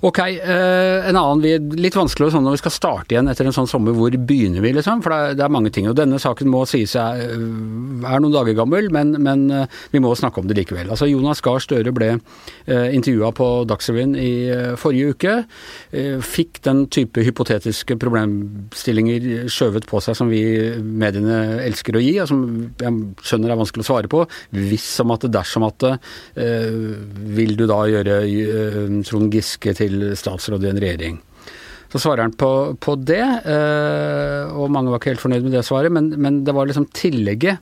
Ok, 0.00 0.18
eh, 0.18 1.08
en 1.10 1.16
annen 1.18 1.66
litt 1.76 1.96
vanskelig 1.96 2.30
sånn 2.32 2.46
når 2.46 2.54
vi 2.54 2.60
skal 2.62 2.72
starte 2.72 3.12
igjen 3.12 3.26
etter 3.28 3.44
en 3.44 3.52
sånn 3.52 3.68
sommer. 3.68 3.92
Hvor 3.92 4.14
begynner 4.16 4.64
vi, 4.64 4.72
liksom? 4.72 5.02
For 5.04 5.12
det 5.36 5.44
er, 5.44 5.52
mange 5.52 5.68
ting. 5.74 5.90
Og 5.90 5.96
denne 5.98 6.16
saken 6.22 6.48
må 6.48 6.62
sies 6.68 6.94
er, 6.96 7.20
noen 7.36 8.32
dager 8.32 8.56
gammel, 8.56 8.88
men, 8.94 9.12
men, 9.20 9.42
eh, 9.52 9.66
vi 9.92 10.00
må 10.00 10.14
snakke 10.16 10.40
om 10.40 10.48
det 10.48 10.56
likevel. 10.56 10.88
Altså 10.88 11.10
Jonas 11.10 11.42
Gahr 11.44 11.60
Støre 11.60 11.92
ble 11.92 12.14
eh, 12.14 12.86
intervjua 12.96 13.28
på 13.36 13.48
Dagsrevyen 13.68 14.14
i 14.16 14.30
forrige 14.80 15.12
uke. 15.12 15.34
Fikk 16.24 16.62
den 16.64 16.86
type 16.92 17.20
hypotetiske 17.26 17.98
problemstillinger 18.00 19.50
skjøvet 19.52 19.84
på 19.90 20.00
seg 20.00 20.16
som 20.16 20.32
vi 20.32 20.40
mediene 20.80 21.60
elsker 21.66 21.98
å 21.98 22.02
gi, 22.02 22.14
og 22.22 22.30
som 22.30 22.42
jeg 22.80 22.96
skjønner 23.26 23.52
er 23.52 23.60
vanskelig 23.60 23.84
å 23.84 23.90
svare 23.90 24.12
på. 24.12 24.24
Hvis 24.56 24.86
som 24.96 25.12
at 25.12 25.28
dersom 25.28 25.68
at 25.68 25.84
vil 27.36 27.56
du 27.58 27.66
da 27.68 27.82
gjøre 27.90 28.20
Trond 29.04 29.34
Giske 29.34 29.74
til 29.76 29.89
til 29.90 30.14
statsråd 30.18 30.64
i 30.64 30.70
en 30.70 30.80
regjering. 30.80 31.20
Så 31.90 31.98
svarer 31.98 32.22
han 32.22 32.34
på, 32.38 32.50
på 32.78 32.94
det, 33.02 33.22
eh, 33.50 34.50
og 34.54 34.70
mange 34.70 34.92
var 34.92 35.00
ikke 35.00 35.10
helt 35.10 35.24
fornøyd 35.24 35.48
med 35.48 35.56
det 35.56 35.64
svaret, 35.66 35.90
men, 35.90 36.12
men 36.22 36.44
det 36.46 36.54
var 36.54 36.70
liksom 36.70 36.86
tillegget 36.94 37.58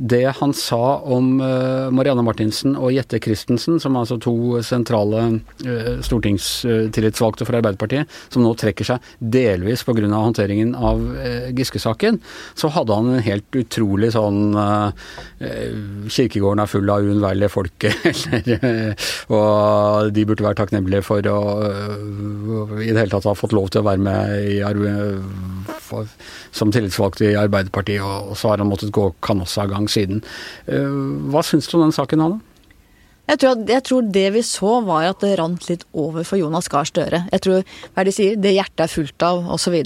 det 0.00 0.24
han 0.38 0.52
sa 0.56 0.96
om 1.04 1.34
uh, 1.40 1.90
Marianne 1.92 2.22
Martinsen 2.24 2.72
og 2.78 2.94
Jette 2.94 3.20
Christensen, 3.20 3.76
som 3.82 3.94
er 3.94 4.04
altså 4.06 4.16
to 4.22 4.62
sentrale 4.64 5.22
uh, 5.66 6.00
stortingstillitsvalgte 6.04 7.44
for 7.44 7.58
Arbeiderpartiet, 7.58 8.08
som 8.32 8.44
nå 8.44 8.54
trekker 8.58 8.88
seg 8.88 9.10
delvis 9.20 9.84
pga. 9.84 10.08
håndteringen 10.08 10.72
av 10.74 11.02
uh, 11.04 11.50
Giske-saken, 11.52 12.20
så 12.56 12.72
hadde 12.72 12.96
han 12.96 13.12
en 13.12 13.24
helt 13.26 13.60
utrolig 13.60 14.12
sånn 14.14 14.54
Kirkegården 15.40 16.62
er 16.62 16.68
full 16.70 16.90
av 16.92 17.04
uunnværlige 17.04 17.50
folk, 17.52 17.86
eller 18.36 18.94
Og 19.32 20.10
de 20.14 20.24
burde 20.28 20.44
være 20.44 20.58
takknemlige 20.60 21.04
for 21.04 21.26
å 21.28 21.38
i 22.80 22.90
det 22.90 22.98
hele 22.98 23.12
tatt 23.12 23.28
ha 23.28 23.36
fått 23.36 23.54
lov 23.56 23.70
til 23.72 23.82
å 23.82 23.88
være 23.88 24.04
med 24.04 24.48
i, 24.50 24.60
som 26.56 26.72
tillitsvalgt 26.72 27.22
i 27.24 27.34
Arbeiderpartiet, 27.38 28.02
og, 28.02 28.36
så 28.38 28.52
har 28.52 28.62
han 28.62 28.70
måttet 28.70 28.94
gå 28.94 29.10
kanossagang 29.24 29.88
siden. 29.90 30.22
Eh, 30.66 31.00
hva 31.32 31.44
syns 31.46 31.68
du 31.70 31.78
om 31.78 31.86
den 31.86 31.96
saken, 31.96 32.24
Hanne? 32.24 32.40
Jeg 33.30 33.38
tror, 33.44 33.60
jeg 33.70 33.82
tror, 33.86 34.06
det 34.10 34.28
vi 34.34 34.40
så 34.42 34.80
var 34.82 35.04
at 35.06 35.20
det 35.22 35.36
rant 35.38 35.68
litt 35.68 35.84
over 35.94 36.26
for 36.26 36.40
Jonas 36.40 36.66
Gahr 36.70 36.88
Støre. 36.88 37.22
Jeg 37.30 37.44
tror 37.44 37.60
hva 37.94 38.04
de 38.06 38.14
sier, 38.14 38.38
det 38.40 38.56
hjertet 38.56 38.88
er 38.88 38.90
fullt 38.90 39.26
av, 39.26 39.44
osv. 39.54 39.76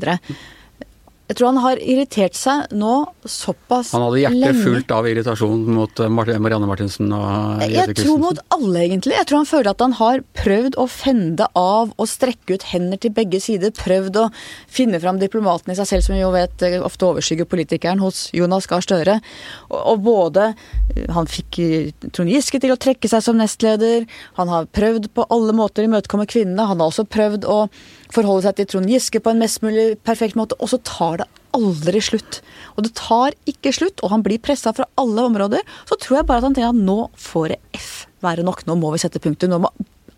Jeg 1.25 1.39
tror 1.39 1.55
han 1.55 1.59
har 1.65 1.81
irritert 1.81 2.37
seg 2.37 2.73
nå 2.77 2.95
såpass 3.25 3.95
lenge. 3.95 3.97
Han 3.97 4.03
hadde 4.05 4.19
hjertet 4.21 4.59
fullt 4.61 4.91
av 4.93 5.07
irritasjon 5.09 5.63
mot 5.73 6.03
eh, 6.05 6.11
Marianne 6.13 6.69
Martinsen 6.69 7.15
og 7.17 7.63
Jette? 7.65 7.95
Jeg 7.95 7.97
tror 8.03 8.21
mot 8.21 8.43
alle, 8.53 8.83
egentlig. 8.83 9.15
Jeg 9.17 9.29
tror 9.31 9.41
han 9.41 9.49
føler 9.49 9.71
at 9.73 9.85
han 9.87 9.97
har 9.97 10.21
prøvd 10.37 10.77
å 10.77 10.85
fende 10.93 11.49
av 11.57 11.95
og 11.97 12.11
strekke 12.11 12.59
ut 12.59 12.69
hender 12.75 13.01
til 13.01 13.15
begge 13.17 13.41
sider. 13.41 13.73
Prøvd 13.73 14.21
å 14.21 14.27
finne 14.69 15.01
fram 15.01 15.23
diplomaten 15.23 15.73
i 15.73 15.79
seg 15.79 15.89
selv, 15.95 16.05
som 16.05 16.17
vi 16.17 16.21
jo 16.21 16.31
vet 16.37 16.67
eh, 16.69 16.77
ofte 16.85 17.09
overskygger 17.09 17.49
politikeren, 17.49 18.05
hos 18.05 18.27
Jonas 18.37 18.69
Gahr 18.69 18.85
Støre. 18.85 19.17
Og, 19.71 19.81
og 19.81 20.05
både 20.05 20.51
eh, 20.53 21.09
Han 21.17 21.31
fikk 21.31 21.63
Trond 22.13 22.35
Giske 22.35 22.61
til 22.61 22.77
å 22.77 22.81
trekke 22.81 23.09
seg 23.09 23.25
som 23.25 23.41
nestleder. 23.41 24.05
Han 24.37 24.53
har 24.53 24.69
prøvd 24.77 25.09
på 25.17 25.25
alle 25.33 25.57
måter 25.57 25.87
å 25.87 25.89
imøtekomme 25.89 26.29
kvinnene. 26.29 26.69
Han 26.69 26.85
har 26.85 26.93
også 26.93 27.09
prøvd 27.09 27.49
å 27.49 27.63
forholde 28.13 28.45
seg 28.47 28.59
til 28.59 28.69
Trond 28.73 28.91
Giske 28.91 29.23
på 29.23 29.33
en 29.33 29.41
mest 29.43 29.63
mulig 29.65 29.95
perfekt 30.05 30.37
måte. 30.39 30.59
Og 30.61 30.73
så 30.73 30.81
tar 30.85 31.23
det 31.23 31.29
aldri 31.55 32.03
slutt. 32.03 32.41
Og 32.75 32.87
det 32.87 32.95
tar 32.99 33.37
ikke 33.51 33.73
slutt, 33.75 34.03
og 34.03 34.13
han 34.13 34.25
blir 34.27 34.43
pressa 34.43 34.75
fra 34.77 34.89
alle 35.01 35.27
områder. 35.31 35.65
Så 35.89 35.99
tror 36.03 36.21
jeg 36.21 36.29
bare 36.29 36.43
at 36.43 36.49
han 36.49 36.57
tenker 36.57 36.75
at 36.75 36.87
nå 36.91 36.99
får 37.21 37.55
det 37.55 37.61
F 37.79 37.91
være 38.25 38.47
nok. 38.47 38.65
Nå 38.69 38.79
må 38.81 38.93
vi 38.95 39.03
sette 39.05 39.23
punktum. 39.23 39.53
Nå 39.53 39.63
må 39.65 39.73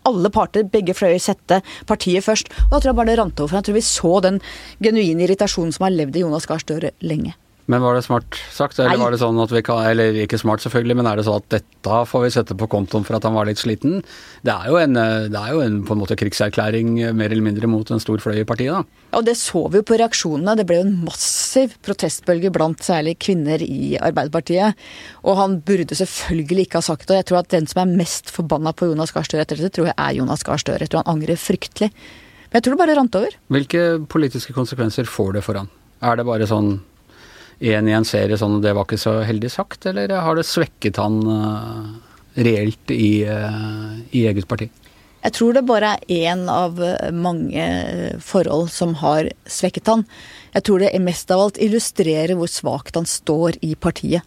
alle 0.07 0.31
parter, 0.31 0.63
begge 0.71 0.95
fløyer, 0.95 1.19
sette 1.19 1.59
partiet 1.89 2.23
først. 2.23 2.51
Og 2.67 2.77
da 2.77 2.79
tror 2.79 2.93
jeg 2.93 2.99
bare 3.01 3.11
det 3.11 3.17
rant 3.19 3.43
over. 3.43 3.51
For 3.51 3.59
jeg 3.59 3.67
tror 3.67 3.77
vi 3.79 3.87
så 3.89 4.13
den 4.23 4.39
genuine 4.83 5.27
irritasjonen 5.27 5.75
som 5.75 5.87
har 5.87 5.95
levd 5.95 6.15
i 6.15 6.23
Jonas 6.23 6.47
Gahr 6.49 6.63
Støre 6.63 6.93
lenge. 7.03 7.35
Men 7.67 7.83
var 7.83 7.97
det 7.97 8.05
smart 8.05 8.37
sagt, 8.55 8.77
eller 8.79 8.95
Nei. 8.95 9.01
var 9.01 9.11
det 9.11 9.19
sånn 9.19 9.39
at 9.43 9.51
vi 9.51 9.59
kan 9.65 9.81
Eller 9.89 10.15
ikke 10.23 10.39
smart, 10.39 10.61
selvfølgelig, 10.63 10.95
men 10.95 11.07
er 11.09 11.19
det 11.19 11.25
sånn 11.27 11.41
at 11.41 11.49
dette 11.51 11.97
får 12.07 12.23
vi 12.23 12.29
sette 12.31 12.55
på 12.55 12.67
kontoen 12.71 13.03
for 13.03 13.17
at 13.17 13.25
han 13.27 13.35
var 13.35 13.49
litt 13.49 13.59
sliten? 13.59 13.99
Det 14.47 14.53
er 14.53 14.69
jo 14.71 14.77
en, 14.79 14.95
det 14.95 15.41
er 15.41 15.51
jo 15.51 15.59
en 15.65 15.81
på 15.87 15.95
en 15.95 15.99
måte 15.99 16.15
krigserklæring 16.19 16.93
mer 17.11 17.27
eller 17.27 17.43
mindre 17.43 17.67
mot 17.67 17.91
en 17.91 17.99
stor 18.03 18.23
fløy 18.23 18.39
i 18.39 18.47
partiet, 18.47 18.71
da. 18.71 19.03
Og 19.19 19.27
det 19.27 19.35
så 19.39 19.65
vi 19.71 19.81
jo 19.81 19.87
på 19.87 19.99
reaksjonene. 19.99 20.55
Det 20.59 20.65
ble 20.67 20.79
jo 20.79 20.87
en 20.87 20.95
massiv 21.07 21.75
protestbølge 21.83 22.51
blant 22.55 22.83
særlig 22.87 23.17
kvinner 23.23 23.63
i 23.63 23.95
Arbeiderpartiet. 23.99 24.79
Og 25.27 25.39
han 25.39 25.59
burde 25.67 25.95
selvfølgelig 25.99 26.67
ikke 26.67 26.79
ha 26.81 26.87
sagt 26.87 27.07
det. 27.07 27.15
Og 27.15 27.21
jeg 27.21 27.29
tror 27.31 27.43
at 27.43 27.53
den 27.55 27.67
som 27.67 27.83
er 27.83 27.95
mest 27.99 28.31
forbanna 28.35 28.71
på 28.75 28.91
Jonas 28.91 29.11
Gahr 29.15 29.27
Støre 29.27 29.43
etter 29.43 29.59
dette, 29.59 29.75
tror 29.75 29.91
jeg 29.91 29.97
er 29.97 30.19
Jonas 30.19 30.43
Gahr 30.47 30.59
Støre. 30.61 30.85
Jeg 30.85 30.93
tror 30.93 31.03
han 31.03 31.17
angrer 31.17 31.39
fryktelig. 31.39 31.91
Men 32.47 32.59
jeg 32.59 32.63
tror 32.63 32.77
det 32.77 32.83
bare 32.85 32.99
rant 32.99 33.17
over. 33.19 33.39
Hvilke 33.51 33.87
politiske 34.07 34.55
konsekvenser 34.55 35.07
får 35.09 35.35
det 35.35 35.43
for 35.43 35.59
han? 35.59 35.71
Er 36.05 36.19
det 36.19 36.27
bare 36.27 36.47
sånn 36.47 36.77
én 37.59 37.89
i 37.89 37.95
en 37.95 38.05
serie 38.05 38.37
sånn 38.37 38.59
det 38.61 38.73
var 38.77 38.85
ikke 38.85 38.99
så 39.01 39.19
heldig 39.25 39.49
sagt, 39.51 39.87
eller 39.89 40.11
har 40.21 40.37
det 40.37 40.45
svekket 40.47 40.99
han 41.01 41.21
eh, 41.33 41.87
reelt 42.45 42.93
i, 42.93 43.23
eh, 43.25 43.95
i 44.11 44.27
eget 44.29 44.47
parti? 44.49 44.69
Jeg 45.23 45.33
tror 45.33 45.57
det 45.57 45.65
bare 45.67 45.95
er 45.97 46.27
én 46.29 46.45
av 46.51 46.77
eh, 46.83 47.09
mange 47.11 47.65
forhold 48.23 48.69
som 48.73 48.93
har 49.01 49.31
svekket 49.49 49.89
han. 49.89 50.05
Jeg 50.53 50.67
tror 50.69 50.85
det 50.85 50.93
mest 51.03 51.33
av 51.33 51.47
alt 51.47 51.61
illustrerer 51.61 52.37
hvor 52.37 52.51
svakt 52.51 52.97
han 52.97 53.09
står 53.09 53.59
i 53.65 53.75
partiet. 53.75 54.23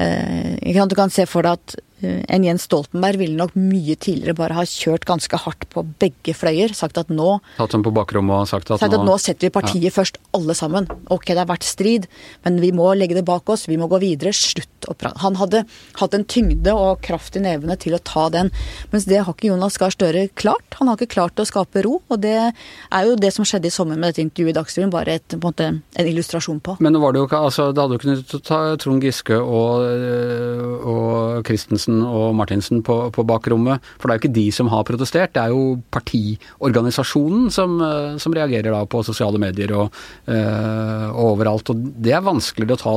Du 0.00 0.94
kan 0.96 1.10
se 1.12 1.26
for 1.28 1.44
deg 1.44 1.58
at 1.58 1.74
en 2.02 2.44
Jens 2.46 2.64
Stoltenberg 2.68 3.20
ville 3.20 3.36
nok 3.38 3.56
mye 3.58 3.96
tidligere 4.00 4.36
bare 4.38 4.56
ha 4.58 4.64
kjørt 4.68 5.06
ganske 5.08 5.40
hardt 5.44 5.66
på 5.72 5.84
begge 6.00 6.34
fløyer. 6.36 6.74
Sagt 6.76 6.98
at 7.00 7.12
nå, 7.12 7.38
Tatt 7.58 7.74
dem 7.74 7.84
på 7.86 7.92
bakrommet 7.94 8.44
og 8.44 8.50
sagt 8.50 8.70
at, 8.70 8.82
sagt 8.82 8.96
at 8.96 9.06
nå 9.06 9.16
setter 9.20 9.48
vi 9.48 9.54
partiet 9.54 9.94
først, 9.94 10.20
alle 10.36 10.56
sammen. 10.56 10.88
Ok, 11.12 11.30
det 11.32 11.42
har 11.42 11.50
vært 11.50 11.66
strid, 11.66 12.08
men 12.46 12.60
vi 12.62 12.72
må 12.76 12.90
legge 12.96 13.18
det 13.18 13.26
bak 13.28 13.48
oss. 13.52 13.66
Vi 13.70 13.78
må 13.80 13.90
gå 13.90 14.00
videre. 14.02 14.32
Slutt 14.36 14.88
å 14.88 14.96
prate. 14.96 15.20
Han 15.24 15.36
hadde 15.40 15.64
hatt 16.00 16.16
en 16.16 16.24
tyngde 16.24 16.74
og 16.76 17.02
kraft 17.04 17.36
i 17.36 17.44
nevene 17.44 17.76
til 17.80 17.96
å 17.96 18.02
ta 18.02 18.28
den. 18.32 18.52
Mens 18.94 19.08
det 19.10 19.22
har 19.22 19.34
ikke 19.34 19.50
Jonas 19.50 19.78
Gahr 19.80 19.94
Støre 19.94 20.26
klart. 20.38 20.78
Han 20.80 20.88
har 20.90 20.98
ikke 20.98 21.14
klart 21.16 21.40
å 21.42 21.48
skape 21.48 21.84
ro. 21.86 21.98
Og 22.08 22.22
det 22.22 22.36
er 22.40 23.08
jo 23.08 23.18
det 23.20 23.32
som 23.36 23.46
skjedde 23.48 23.68
i 23.68 23.74
sommer 23.74 23.98
med 24.00 24.12
dette 24.12 24.24
intervjuet 24.24 24.54
i 24.54 24.58
Dagsrevyen, 24.58 24.92
bare 24.92 25.18
et, 25.18 25.26
på 25.28 25.38
en, 25.38 25.44
måte, 25.44 25.70
en 26.00 26.10
illustrasjon 26.10 26.60
på. 26.64 26.76
Men 26.80 26.94
nå 26.94 27.02
var 27.02 27.14
det 27.14 27.22
jo 27.22 27.28
ikke, 27.28 27.42
altså 27.50 27.70
det 27.74 27.82
hadde 27.82 27.98
jo 27.98 28.04
kunnet 28.04 28.34
ta 28.46 28.60
Trond 28.80 29.04
Giske 29.04 29.36
og, 29.40 29.84
øh, 29.84 30.88
og 30.90 31.46
Christensen 31.48 31.89
og 32.06 32.34
Martinsen 32.38 32.84
på, 32.86 32.96
på 33.14 33.24
bakrommet. 33.28 33.82
For 33.98 34.08
det 34.08 34.14
er 34.14 34.18
jo 34.18 34.22
ikke 34.24 34.38
de 34.38 34.46
som 34.54 34.70
har 34.72 34.86
protestert, 34.88 35.34
det 35.36 35.42
er 35.42 35.54
jo 35.54 35.80
partiorganisasjonen 35.94 37.50
som, 37.54 37.76
øh, 37.84 38.16
som 38.22 38.36
reagerer 38.36 38.70
da 38.70 38.84
på 38.90 39.02
sosiale 39.06 39.40
medier 39.42 39.74
og, 39.76 40.00
øh, 40.30 41.06
og 41.10 41.34
overalt. 41.34 41.72
Og 41.72 41.84
det 42.00 42.14
er 42.16 42.26
vanskeligere 42.26 42.78
å 42.78 42.84
ta 42.84 42.96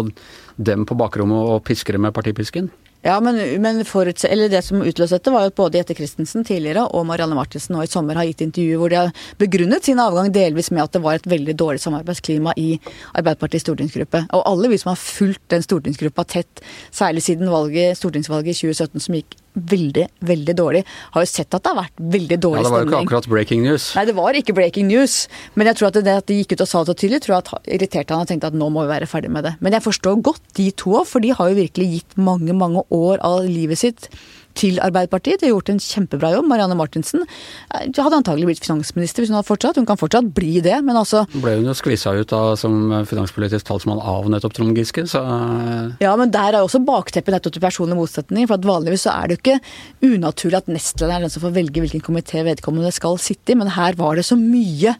dem 0.71 0.87
på 0.87 0.97
bakrommet 0.99 1.53
og 1.55 1.63
piske 1.67 1.95
dem 1.95 2.05
med 2.05 2.15
partipisken. 2.15 2.71
Ja, 3.03 3.17
men, 3.19 3.35
men 3.61 3.81
det 3.83 4.61
som 4.63 4.79
utløste 4.79 5.17
dette, 5.17 5.31
var 5.33 5.49
at 5.49 5.55
både 5.57 5.81
Jette 5.81 5.95
Christensen 5.97 6.45
tidligere 6.47 6.85
og 6.95 7.03
Marianne 7.09 7.35
Martinsen 7.35 7.75
nå 7.75 7.83
i 7.83 7.91
sommer 7.91 8.15
har 8.15 8.29
gitt 8.29 8.45
intervjuer 8.45 8.79
hvor 8.79 8.93
de 8.93 8.99
har 9.01 9.25
begrunnet 9.41 9.83
sin 9.83 9.99
avgang 9.99 10.31
delvis 10.31 10.71
med 10.71 10.85
at 10.85 10.95
det 10.95 11.03
var 11.03 11.19
et 11.19 11.27
veldig 11.27 11.57
dårlig 11.59 11.83
samarbeidsklima 11.83 12.55
i 12.55 12.77
Arbeiderpartiets 13.11 13.67
stortingsgruppe. 13.67 14.23
Og 14.31 14.47
alle 14.47 14.71
vi 14.71 14.79
som 14.79 14.93
har 14.93 15.01
fulgt 15.03 15.43
den 15.51 15.65
stortingsgruppa 15.67 16.23
tett, 16.31 16.63
særlig 16.95 17.25
siden 17.27 17.51
valget, 17.51 17.99
stortingsvalget 17.99 18.55
i 18.55 18.71
2017 18.71 19.03
som 19.03 19.19
gikk 19.19 19.35
veldig, 19.53 20.07
veldig 20.25 20.55
dårlig, 20.57 20.83
har 21.13 21.25
jo 21.25 21.29
sett 21.29 21.53
at 21.53 21.63
det 21.63 21.71
har 21.71 21.79
vært 21.83 22.03
veldig 22.15 22.37
dårlig 22.41 22.63
stemning. 22.65 22.73
Ja, 22.73 22.73
Det 22.73 22.73
var 22.73 22.83
jo 22.83 22.89
ikke 22.89 23.01
akkurat 23.07 23.29
breaking 23.29 23.63
news. 23.63 23.87
Nei, 23.97 24.05
det 24.09 24.15
var 24.17 24.39
ikke 24.39 24.55
breaking 24.57 24.87
news. 24.89 25.17
Men 25.55 25.69
jeg 25.69 25.79
tror 25.79 25.91
at 25.91 25.99
det 26.03 26.15
at 26.17 26.29
de 26.29 26.39
gikk 26.41 26.55
ut 26.55 26.65
og 26.65 26.69
sa 26.71 26.83
det 26.83 26.93
så 26.93 26.99
tydelig, 27.03 27.21
tror 27.25 27.35
jeg 27.35 27.43
at 27.45 27.73
irriterte 27.77 28.17
han 28.17 28.25
og 28.25 28.31
tenkte 28.31 28.49
at 28.51 28.57
nå 28.57 28.69
må 28.73 28.85
vi 28.85 28.93
være 28.93 29.09
ferdig 29.09 29.31
med 29.33 29.45
det. 29.47 29.55
Men 29.61 29.77
jeg 29.77 29.85
forstår 29.85 30.21
godt 30.25 30.41
de 30.57 30.69
to 30.71 30.97
òg, 31.01 31.07
for 31.09 31.23
de 31.23 31.33
har 31.37 31.51
jo 31.51 31.59
virkelig 31.61 31.89
gitt 31.97 32.17
mange, 32.17 32.53
mange 32.57 32.85
år 32.93 33.21
av 33.23 33.43
livet 33.45 33.81
sitt 33.81 34.09
til 34.57 34.79
Arbeiderpartiet. 34.83 35.41
De 35.41 35.47
har 35.47 35.55
gjort 35.55 35.71
en 35.73 35.81
kjempebra 35.81 36.31
jobb. 36.35 36.47
Marianne 36.49 36.77
Martinsen 36.79 37.23
eh, 37.25 37.87
hadde 37.89 38.19
antagelig 38.19 38.49
blitt 38.51 38.63
finansminister 38.65 39.23
hvis 39.23 39.31
hun 39.33 39.39
hadde 39.39 39.49
fortsatt. 39.49 39.79
Hun 39.81 39.87
kan 39.89 39.99
fortsatt 39.99 40.29
bli 40.35 40.61
det, 40.65 40.77
men 40.85 40.99
altså 40.99 41.25
ble 41.33 41.57
hun 41.59 41.69
jo 41.71 41.75
skvisa 41.77 42.15
ut 42.17 42.31
da 42.31 42.41
som 42.59 42.79
finanspolitisk 43.09 43.67
talsmann 43.69 44.01
av 44.01 44.29
nettopp 44.31 44.55
Trond 44.57 44.77
Giske, 44.77 45.05
så 45.09 45.23
øh, 45.23 45.91
Ja, 46.03 46.15
men 46.19 46.33
der 46.33 46.53
er 46.53 46.61
jo 46.61 46.69
også 46.69 46.83
bakteppet 46.85 47.35
nettopp 47.35 47.57
til 47.57 47.65
personlig 47.65 47.99
motsetning. 47.99 48.47
For 48.49 48.59
at 48.59 48.67
vanligvis 48.67 49.07
så 49.07 49.17
er 49.17 49.29
det 49.29 49.37
jo 49.37 49.43
ikke 49.43 50.13
unaturlig 50.13 50.61
at 50.61 50.71
nestlederen 50.71 51.19
er 51.19 51.27
den 51.27 51.33
som 51.33 51.45
får 51.45 51.55
velge 51.57 51.83
hvilken 51.83 52.03
komité 52.05 52.43
vedkommende 52.45 52.93
skal 52.95 53.19
sitte 53.21 53.53
i, 53.53 53.59
men 53.59 53.73
her 53.77 53.97
var 53.99 54.17
det 54.19 54.27
så 54.27 54.37
mye 54.39 54.97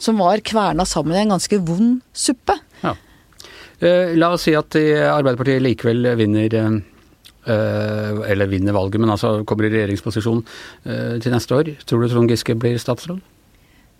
som 0.00 0.18
var 0.20 0.40
kverna 0.44 0.86
sammen 0.88 1.16
i 1.16 1.22
en 1.24 1.34
ganske 1.34 1.58
vond 1.64 2.00
suppe. 2.16 2.56
Ja. 2.84 2.94
Eh, 3.80 4.14
La 4.16 4.32
oss 4.34 4.46
si 4.48 4.54
at 4.56 4.76
eh, 4.80 5.04
Arbeiderpartiet 5.08 5.62
likevel 5.64 6.08
vinner 6.20 6.56
eh, 6.56 6.70
eh, 6.70 6.80
eller 7.46 8.50
vinner 8.50 8.76
valget, 8.76 9.00
men 9.00 9.10
altså 9.10 9.40
kommer 9.48 9.68
i 9.68 9.72
regjeringsposisjon 9.72 10.44
eh, 10.84 11.18
til 11.22 11.32
neste 11.34 11.56
år. 11.56 11.74
Tror 11.86 12.02
du 12.02 12.10
Trond 12.12 12.30
Giske 12.32 12.56
blir 12.58 12.80
statsråd? 12.80 13.20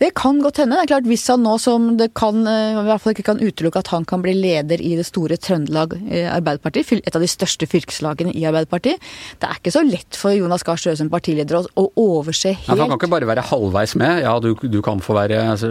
Det 0.00 0.14
kan 0.16 0.38
godt 0.40 0.62
hende. 0.62 0.78
Det 0.78 0.86
er 0.86 0.88
klart 0.94 1.08
Hvis 1.10 1.26
han 1.28 1.42
nå 1.44 1.58
som 1.60 1.90
det 2.00 2.14
kan, 2.16 2.38
eh, 2.48 2.72
i 2.72 2.84
hvert 2.86 3.02
fall 3.02 3.12
ikke 3.12 3.26
kan 3.26 3.42
utelukke 3.42 3.82
at 3.82 3.90
han 3.92 4.06
kan 4.08 4.22
bli 4.24 4.32
leder 4.32 4.80
i 4.80 4.94
det 4.96 5.04
store 5.04 5.36
Trøndelag 5.36 5.92
eh, 6.08 6.24
Arbeiderparti, 6.32 6.86
et 6.96 7.16
av 7.16 7.20
de 7.20 7.28
største 7.28 7.68
fylkeslagene 7.68 8.32
i 8.32 8.46
Arbeiderpartiet 8.48 8.96
Det 9.40 9.48
er 9.48 9.60
ikke 9.60 9.74
så 9.74 9.84
lett 9.84 10.16
for 10.16 10.32
Jonas 10.32 10.64
Gahr 10.64 10.80
Støre 10.80 10.96
som 10.96 11.12
partileder 11.12 11.60
å, 11.60 11.84
overse 12.00 12.54
helt 12.54 12.72
Nei, 12.72 12.78
han 12.80 12.94
kan 12.94 12.96
ikke 12.96 13.12
bare 13.12 13.28
være 13.28 13.44
halvveis 13.50 13.94
med. 14.00 14.22
Ja, 14.24 14.38
du, 14.40 14.54
du 14.56 14.80
kan 14.84 15.04
få 15.04 15.18
være 15.18 15.42
altså, 15.52 15.68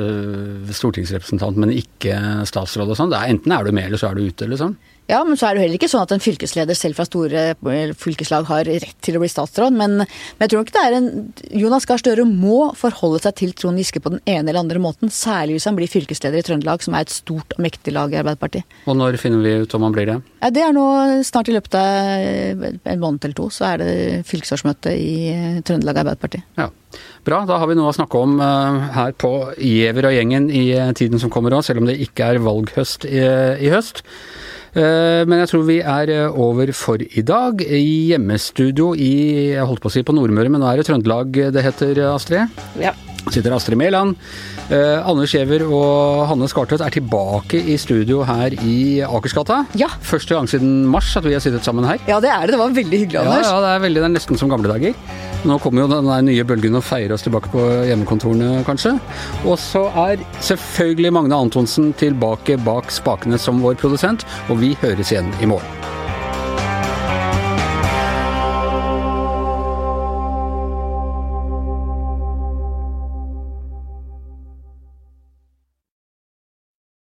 stortingsrepresentant, 0.77 1.57
men 1.57 1.73
ikke 1.73 2.45
statsråd 2.45 2.93
og 2.93 2.99
sånn. 2.99 3.15
Enten 3.17 3.55
er 3.55 3.65
du 3.65 3.73
med, 3.73 3.89
eller 3.89 4.01
så 4.01 4.11
er 4.11 4.19
du 4.19 4.29
ute, 4.29 4.45
liksom. 4.51 4.77
Ja, 5.09 5.23
men 5.25 5.39
så 5.39 5.47
er 5.47 5.57
det 5.57 5.63
heller 5.63 5.79
ikke 5.79 5.89
sånn 5.89 6.03
at 6.05 6.11
en 6.13 6.21
fylkesleder 6.21 6.77
selv 6.77 6.99
fra 6.99 7.05
store 7.07 7.43
eh, 7.49 7.93
fylkeslag 7.97 8.45
har 8.45 8.67
rett 8.69 8.97
til 9.01 9.17
å 9.17 9.21
bli 9.23 9.29
statsråd. 9.31 9.73
Men, 9.73 10.03
men 10.03 10.45
jeg 10.45 10.51
tror 10.51 10.65
ikke 10.67 10.75
det 10.75 10.83
er 10.85 10.97
en 10.99 11.07
Jonas 11.63 11.87
Gahr 11.89 12.01
Støre 12.01 12.27
må 12.29 12.69
forholde 12.77 13.23
seg 13.23 13.37
til 13.39 13.55
Trond 13.57 13.81
Giske 13.81 14.03
på 14.05 14.11
den 14.13 14.21
ene 14.29 14.51
eller 14.51 14.61
andre 14.61 14.81
måten. 14.83 15.09
Særlig 15.09 15.57
hvis 15.57 15.65
han 15.65 15.79
blir 15.79 15.89
fylkesleder 15.89 16.43
i 16.43 16.45
Trøndelag, 16.45 16.85
som 16.85 16.93
er 16.93 17.07
et 17.07 17.13
stort 17.15 17.55
og 17.57 17.63
mektig 17.65 17.95
lag 17.95 18.13
i 18.13 18.19
Arbeiderpartiet. 18.21 18.77
Og 18.85 18.99
når 18.99 19.17
finner 19.21 19.41
vi 19.41 19.55
ut 19.63 19.73
om 19.73 19.87
han 19.87 19.95
blir 19.95 20.11
det? 20.11 20.19
Ja, 20.43 20.51
det 20.53 20.65
er 20.67 20.75
nå 20.77 20.85
snart 21.25 21.49
i 21.49 21.55
løpet 21.55 21.77
av 21.79 22.67
en 22.69 23.01
måned 23.01 23.25
eller 23.25 23.37
to, 23.39 23.47
så 23.53 23.71
er 23.71 23.81
det 23.81 23.93
fylkesårsmøte 24.29 24.93
i 24.93 25.15
eh, 25.33 25.61
Trøndelag 25.65 26.03
Arbeiderparti. 26.03 26.43
Ja. 26.59 26.69
Bra, 27.25 27.41
da 27.49 27.57
har 27.61 27.69
vi 27.69 27.77
noe 27.77 27.89
å 27.89 27.97
snakke 27.97 28.21
om 28.21 28.37
eh, 28.45 28.85
her 28.93 29.17
på 29.17 29.33
Giæver 29.57 30.11
og 30.11 30.13
gjengen 30.19 30.51
i 30.53 30.67
eh, 30.77 30.93
tiden 30.97 31.21
som 31.21 31.33
kommer 31.33 31.57
òg, 31.57 31.65
selv 31.65 31.81
om 31.81 31.89
det 31.89 31.97
ikke 32.05 32.29
er 32.35 32.43
valghøst 32.45 33.09
i, 33.09 33.25
i 33.65 33.73
høst. 33.73 34.05
Eh, 34.75 35.25
Men 35.25 35.39
jeg 35.43 35.49
tror 35.51 35.63
vi 35.67 35.79
er 35.81 36.09
eh, 36.13 36.39
over 36.39 36.71
for 36.77 37.01
i 37.01 37.21
dag. 37.25 37.61
I 37.65 38.11
hjemmestudio 38.13 38.93
i 38.95 39.11
jeg 39.55 39.65
holdt 39.65 39.81
på 39.81 39.89
å 39.89 39.93
si 39.93 40.03
på 40.05 40.13
Nordmøre, 40.15 40.49
men 40.53 40.61
nå 40.61 40.69
er 40.71 40.77
det 40.81 40.88
Trøndelag 40.89 41.31
det 41.55 41.63
heter, 41.65 42.03
Astrid? 42.13 42.49
Ja. 42.79 42.93
sitter 43.29 43.53
Astrid 43.53 43.77
Mæland. 43.77 44.15
Eh, 44.69 45.01
Anders 45.09 45.33
Giæver 45.33 45.63
og 45.65 46.27
Hanne 46.29 46.47
Skartvedt 46.49 46.81
er 46.85 46.93
tilbake 46.93 47.59
i 47.73 47.75
studio 47.81 48.21
her 48.25 48.53
i 48.61 49.01
Akersgata. 49.05 49.63
Ja. 49.77 49.88
Første 50.01 50.38
gang 50.38 50.47
siden 50.49 50.85
mars 50.89 51.11
at 51.17 51.25
vi 51.25 51.33
har 51.33 51.41
sittet 51.43 51.65
sammen 51.65 51.85
her. 51.89 51.97
ja, 52.07 52.19
det 52.21 52.29
er 52.29 52.45
det. 52.47 52.53
Det 52.55 52.59
var 52.61 52.69
veldig 52.77 52.99
hyggelig, 53.05 53.13
Ja, 53.19 53.25
Anders. 53.25 53.49
ja, 53.49 53.59
det 53.65 53.73
er 53.75 53.83
veldig, 53.88 54.01
det 54.01 54.09
er 54.11 54.15
nesten 54.17 54.38
som 54.38 54.49
gamle 54.49 54.69
dager. 54.71 54.93
Nå 55.48 55.55
kommer 55.63 55.86
jo 55.86 55.91
den 55.91 56.10
nye 56.27 56.43
bølgen 56.43 56.75
og 56.75 56.84
feirer 56.84 57.15
oss 57.15 57.24
tilbake 57.24 57.51
på 57.53 57.63
hjemmekontorene, 57.88 58.63
kanskje. 58.67 58.98
Og 59.46 59.55
så 59.62 59.86
er 60.08 60.25
selvfølgelig 60.43 61.13
Magne 61.15 61.39
Antonsen 61.48 61.93
tilbake 62.00 62.60
bak 62.65 62.91
spakene 62.91 63.39
som 63.39 63.63
vår 63.63 63.79
produsent, 63.79 64.27
og 64.50 64.60
vi 64.63 64.75
høres 64.84 65.13
igjen 65.15 65.31
i 65.39 65.50
morgen. 65.50 65.99